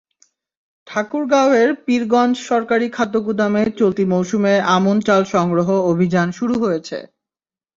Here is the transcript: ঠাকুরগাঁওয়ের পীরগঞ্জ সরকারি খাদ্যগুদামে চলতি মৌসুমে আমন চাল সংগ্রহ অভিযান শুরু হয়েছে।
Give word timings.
ঠাকুরগাঁওয়ের 0.87 1.69
পীরগঞ্জ 1.85 2.35
সরকারি 2.49 2.87
খাদ্যগুদামে 2.89 3.63
চলতি 3.79 4.03
মৌসুমে 4.05 4.53
আমন 4.75 4.97
চাল 5.07 5.21
সংগ্রহ 5.33 5.69
অভিযান 5.91 6.27
শুরু 6.31 6.55
হয়েছে। 6.63 6.97